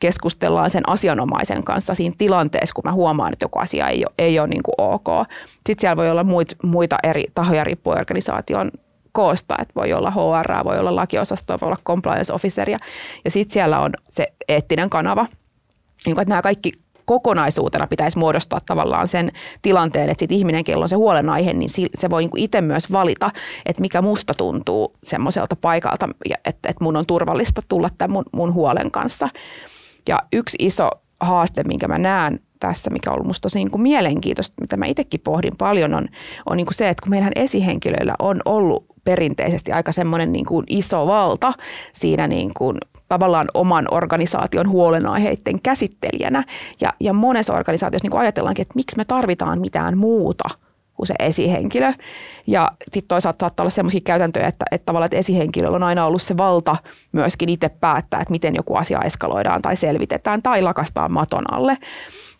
[0.00, 4.38] keskustellaan sen asianomaisen kanssa siinä tilanteessa, kun mä huomaan, että joku asia ei ole, ei
[4.38, 5.06] ole niin kuin ok.
[5.66, 6.26] Sitten siellä voi olla
[6.62, 8.70] muita eri tahoja riippuen organisaation
[9.16, 12.78] koosta, että voi olla HR, voi olla lakiosasto, voi olla compliance officer ja,
[13.28, 15.26] sitten siellä on se eettinen kanava,
[16.06, 16.72] niin että nämä kaikki
[17.04, 22.10] kokonaisuutena pitäisi muodostaa tavallaan sen tilanteen, että sit ihminen, kello on se huolenaihe, niin se
[22.10, 23.30] voi niinku itse myös valita,
[23.66, 28.90] että mikä musta tuntuu semmoiselta paikalta, että, että mun on turvallista tulla tämän mun, huolen
[28.90, 29.28] kanssa.
[30.08, 33.82] Ja yksi iso haaste, minkä mä näen tässä, mikä on ollut musta tosi niin kuin
[33.82, 36.08] mielenkiintoista, mitä mä itsekin pohdin paljon, on,
[36.46, 40.66] on niin kuin se, että kun meillähän esihenkilöillä on ollut perinteisesti aika semmoinen niin kuin
[40.68, 41.52] iso valta
[41.92, 46.44] siinä niin kuin tavallaan oman organisaation huolenaiheiden käsittelijänä.
[46.80, 50.44] Ja, ja monessa organisaatiossa niin kuin ajatellaankin, että miksi me tarvitaan mitään muuta–
[50.96, 51.92] kuin se esihenkilö.
[52.46, 56.22] Ja sitten toisaalta saattaa olla sellaisia käytäntöjä, että, että tavallaan että esihenkilöllä on aina ollut
[56.22, 56.76] se valta
[57.12, 61.78] myöskin itse päättää, että miten joku asia eskaloidaan tai selvitetään tai lakastaa maton alle.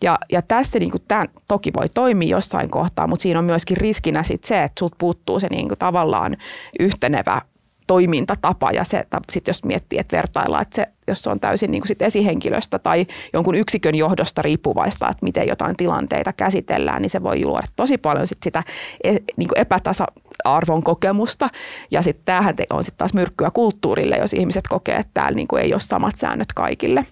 [0.03, 4.23] Ja, ja tässä niin tämä toki voi toimia jossain kohtaa, mutta siinä on myöskin riskinä
[4.23, 6.37] sit se, että sulta puuttuu se niin kuin tavallaan
[6.79, 7.41] yhtenevä
[7.87, 11.81] toimintatapa ja se, sit jos miettii, että vertaillaan, että se, jos se on täysin niin
[11.81, 17.23] kuin sit esihenkilöstä tai jonkun yksikön johdosta riippuvaista, että miten jotain tilanteita käsitellään, niin se
[17.23, 18.63] voi luoda tosi paljon sit sitä
[19.03, 21.49] e, niin kuin epätasa-arvon kokemusta.
[21.91, 25.63] Ja sitten tämähän on sitten taas myrkkyä kulttuurille, jos ihmiset kokee, että täällä niin kuin
[25.63, 27.05] ei ole samat säännöt kaikille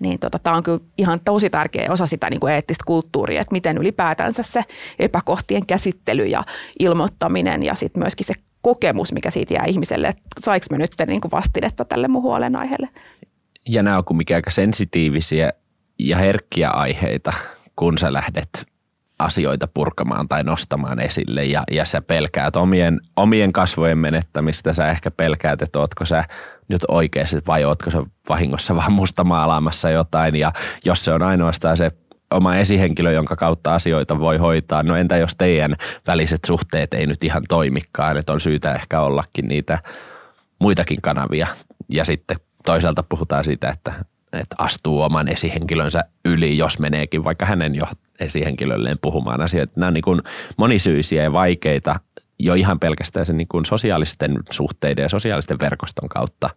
[0.00, 3.52] niin tota, tämä on kyllä ihan tosi tärkeä osa sitä niin kuin eettistä kulttuuria, että
[3.52, 4.62] miten ylipäätänsä se
[4.98, 6.44] epäkohtien käsittely ja
[6.78, 11.20] ilmoittaminen ja sitten myöskin se kokemus, mikä siitä jää ihmiselle, että saiko me nyt niin
[11.20, 12.88] kuin vastinetta tälle mun huolenaiheelle.
[13.68, 15.52] Ja nämä on kumminkin aika sensitiivisiä
[15.98, 17.32] ja herkkiä aiheita,
[17.76, 18.66] kun sä lähdet
[19.18, 21.44] asioita purkamaan tai nostamaan esille.
[21.44, 26.24] Ja, ja sä pelkäät omien, omien kasvojen menettämistä, sä ehkä pelkäät, että ootko sä
[26.68, 30.52] nyt oikeasti vai ootko sä vahingossa vaan musta maalaamassa jotain ja
[30.84, 31.90] jos se on ainoastaan se
[32.30, 34.82] oma esihenkilö, jonka kautta asioita voi hoitaa.
[34.82, 35.76] No entä jos teidän
[36.06, 39.78] väliset suhteet ei nyt ihan toimikaan, että on syytä ehkä ollakin niitä
[40.58, 41.46] muitakin kanavia.
[41.92, 43.92] Ja sitten toisaalta puhutaan siitä, että,
[44.32, 47.82] että astuu oman esihenkilönsä yli, jos meneekin vaikka hänen jo
[48.20, 49.72] esihenkilölleen puhumaan asioita.
[49.76, 50.22] Nämä on niin kuin
[50.56, 52.00] monisyisiä ja vaikeita
[52.38, 56.50] jo ihan pelkästään sen niin kuin sosiaalisten suhteiden ja sosiaalisten verkoston kautta,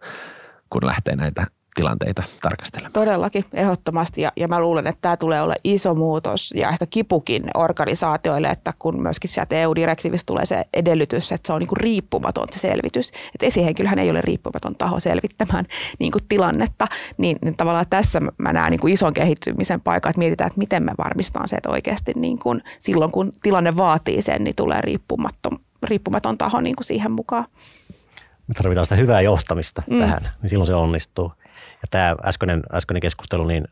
[0.70, 2.90] kun lähtee näitä tilanteita tarkastella.
[2.92, 4.22] Todellakin, ehdottomasti.
[4.22, 8.72] Ja, ja mä luulen, että tämä tulee olla iso muutos ja ehkä kipukin organisaatioille, että
[8.78, 13.08] kun myöskin sieltä EU-direktiivistä tulee se edellytys, että se on niin kuin riippumaton se selvitys.
[13.08, 15.64] Että esihenkilöhän ei ole riippumaton taho selvittämään
[15.98, 16.86] niin kuin tilannetta,
[17.18, 20.82] niin, niin tavallaan tässä mä näen niin kuin ison kehittymisen paikan, että mietitään, että miten
[20.82, 25.58] me varmistetaan se, että oikeasti niin kuin silloin kun tilanne vaatii sen, niin tulee riippumaton,
[25.82, 27.44] riippumaton taho niin kuin siihen mukaan.
[28.46, 29.98] Me tarvitaan sitä hyvää johtamista mm.
[29.98, 31.32] tähän, niin silloin se onnistuu.
[31.82, 33.64] Ja tämä äskeinen, äskeinen keskustelu, niin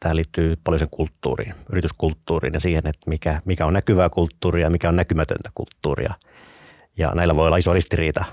[0.00, 4.70] tämä liittyy paljon sen kulttuuriin, yrityskulttuuriin ja siihen, että mikä, mikä on näkyvää kulttuuria ja
[4.70, 6.14] mikä on näkymätöntä kulttuuria.
[6.98, 8.24] Ja näillä voi olla iso ristiriita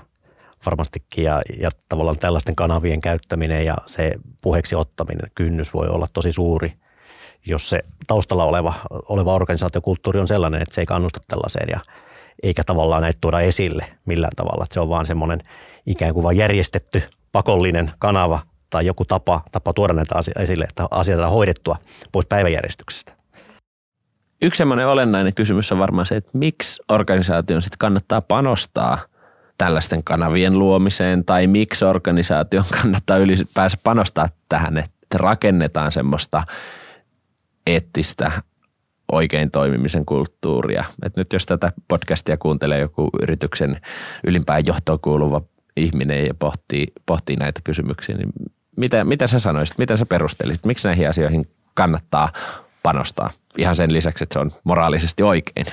[0.66, 6.32] varmastikin ja, ja tavallaan tällaisten kanavien käyttäminen ja se puheeksi ottaminen, kynnys voi olla tosi
[6.32, 6.72] suuri,
[7.46, 11.80] jos se taustalla oleva, oleva organisaatiokulttuuri on sellainen, että se ei kannusta tällaiseen ja
[12.42, 14.64] eikä tavallaan näitä tuoda esille millään tavalla.
[14.64, 15.40] Että se on vaan semmoinen
[15.86, 20.86] ikään kuin vain järjestetty pakollinen kanava tai joku tapa, tapa tuoda näitä asioita esille, että
[20.90, 21.76] asioita hoidettua
[22.12, 23.12] pois päiväjärjestyksestä.
[24.42, 28.98] Yksi semmoinen olennainen kysymys on varmaan se, että miksi organisaation sitten kannattaa panostaa
[29.58, 36.42] tällaisten kanavien luomiseen tai miksi organisaation kannattaa ylipäänsä panostaa tähän, että rakennetaan semmoista
[37.66, 38.32] eettistä
[39.12, 40.84] oikein toimimisen kulttuuria.
[41.02, 43.80] Et nyt jos tätä podcastia kuuntelee joku yrityksen
[44.26, 45.42] ylimpään johtoon kuuluva
[45.76, 48.32] ihminen ja pohtii, pohtii näitä kysymyksiä, niin
[48.76, 52.32] mitä, mitä sä sanoisit, mitä sä perustelisit, miksi näihin asioihin kannattaa
[52.82, 53.30] panostaa?
[53.58, 55.66] Ihan sen lisäksi, että se on moraalisesti oikein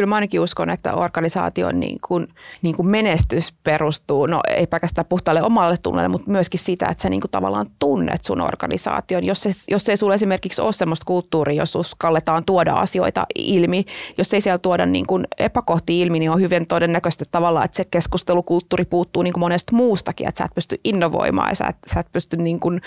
[0.00, 2.28] kyllä mä ainakin uskon, että organisaation niin kuin,
[2.62, 7.10] niin kuin menestys perustuu, no ei pelkästään puhtaalle omalle tunnelle, mutta myöskin sitä, että sä
[7.10, 9.24] niin kuin tavallaan tunnet sun organisaation.
[9.24, 13.84] Jos, se, jos ei sulla esimerkiksi ole sellaista kulttuuria, jos uskalletaan tuoda asioita ilmi,
[14.18, 17.84] jos ei siellä tuoda niin kuin epäkohtia ilmi, niin on hyvin todennäköistä tavallaan, että se
[17.90, 22.00] keskustelukulttuuri puuttuu niin kuin monesta muustakin, että sä et pysty innovoimaan ja sä et, sä
[22.00, 22.80] et pysty niin kuin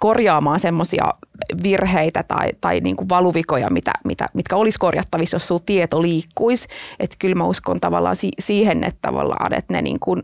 [0.00, 1.14] korjaamaan semmoisia
[1.62, 6.55] virheitä tai, tai niin kuin valuvikoja, mitä, mitä, mitkä olisi korjattavissa, jos sun tieto liikkuisi.
[7.00, 10.22] Että kyllä mä uskon tavallaan si- siihen, että tavallaan, että ne niin kuin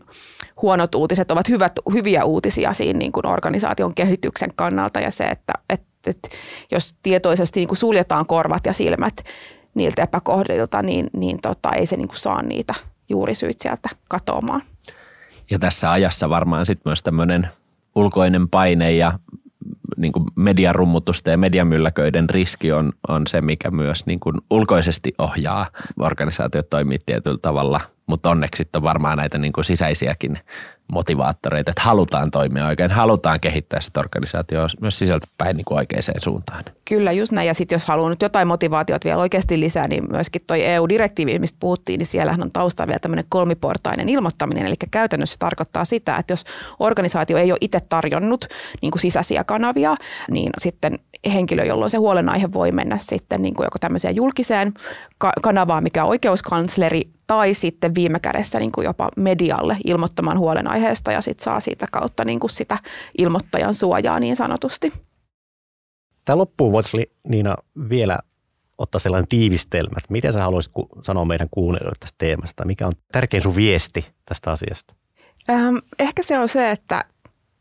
[0.61, 5.53] huonot uutiset ovat hyvät, hyviä uutisia siinä niin kuin organisaation kehityksen kannalta ja se, että,
[5.69, 6.29] että, että
[6.71, 9.13] jos tietoisesti niin kuin suljetaan korvat ja silmät
[9.73, 12.73] niiltä epäkohdilta, niin, niin tota, ei se niin kuin saa niitä
[13.09, 14.61] juurisyitä sieltä katoamaan.
[15.51, 17.49] Ja tässä ajassa varmaan sitten myös tämmöinen
[17.95, 19.19] ulkoinen paine ja
[19.97, 25.67] niin kuin mediarummutusten ja mediamylläköiden riski on, on se, mikä myös niin kuin ulkoisesti ohjaa.
[25.99, 27.81] Organisaatiot toimii tietyllä tavalla,
[28.13, 30.39] mutta onneksi on varmaan näitä niin kuin sisäisiäkin
[30.91, 36.03] motivaattoreita, että halutaan toimia oikein, halutaan kehittää sitä organisaatioa myös sisältä päin niin kuin oikeaan
[36.19, 36.63] suuntaan.
[36.85, 37.47] Kyllä, just näin.
[37.47, 41.57] Ja sitten jos haluaa nyt jotain motivaatiota vielä oikeasti lisää, niin myöskin tuo EU-direktiivi, mistä
[41.59, 44.65] puhuttiin, niin siellähän on taustalla vielä tämmöinen kolmiportainen ilmoittaminen.
[44.65, 46.43] Eli käytännössä tarkoittaa sitä, että jos
[46.79, 48.45] organisaatio ei ole itse tarjonnut
[48.81, 49.95] niin kuin sisäisiä kanavia,
[50.31, 50.99] niin sitten
[51.33, 54.73] henkilö, jolloin se huolenaihe voi mennä sitten niin kuin joko tämmöiseen julkiseen
[55.41, 61.21] kanavaan, mikä on oikeuskansleri, tai sitten viime kädessä niin kuin jopa medialle ilmoittamaan huolenaiheesta ja
[61.21, 62.77] sitten saa siitä kautta niin kuin sitä
[63.17, 64.93] ilmoittajan suojaa niin sanotusti.
[66.25, 67.55] Tämä loppuun voitaisiin Niina
[67.89, 68.19] vielä
[68.77, 73.43] ottaa sellainen tiivistelmä, että miten sä haluaisit sanoa meidän kuunnelijoille tästä teemasta, mikä on tärkein
[73.43, 74.95] sun viesti tästä asiasta?
[75.49, 77.05] Ähm, ehkä se on se, että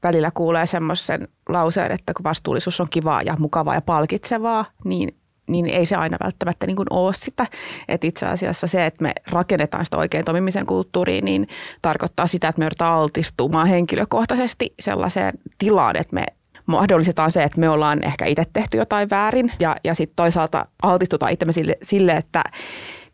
[0.02, 5.66] välillä kuulee semmoisen lauseen, että kun vastuullisuus on kivaa ja mukavaa ja palkitsevaa, niin niin
[5.66, 7.46] ei se aina välttämättä niin kuin ole sitä.
[7.88, 11.48] Et itse asiassa se, että me rakennetaan sitä oikein toimimisen kulttuuriin, niin
[11.82, 16.24] tarkoittaa sitä, että me joudutaan altistumaan henkilökohtaisesti sellaiseen tilaan, että me
[16.66, 21.32] mahdollistetaan se, että me ollaan ehkä itse tehty jotain väärin ja, ja sitten toisaalta altistutaan
[21.32, 22.42] itsemme sille, sille että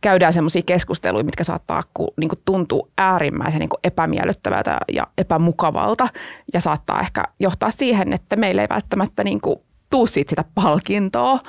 [0.01, 6.09] käydään semmoisia keskusteluja, mitkä saattaa ku, niin kuin tuntua äärimmäisen niin kuin epämiellyttävältä ja epämukavalta
[6.55, 11.41] ja saattaa ehkä johtaa siihen, että meillä ei välttämättä niin kuin tuu siitä sitä palkintoa.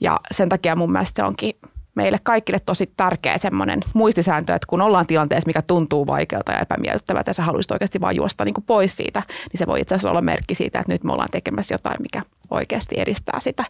[0.00, 1.54] Ja sen takia mun mielestä se onkin
[1.94, 7.28] meille kaikille tosi tärkeä semmoinen muistisääntö, että kun ollaan tilanteessa, mikä tuntuu vaikealta ja epämiellyttävältä
[7.28, 10.10] ja sä haluaisit oikeasti vaan juosta niin kuin pois siitä, niin se voi itse asiassa
[10.10, 13.64] olla merkki siitä, että nyt me ollaan tekemässä jotain, mikä oikeasti edistää sitä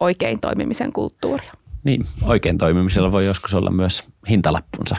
[0.00, 1.52] oikein toimimisen kulttuuria.
[1.84, 4.96] Niin, oikein toimimisella voi joskus olla myös hintalappunsa.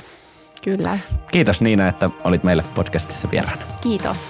[0.64, 1.00] Kyllä.
[1.32, 3.62] Kiitos Niina, että olit meille podcastissa vieraana.
[3.82, 4.30] Kiitos.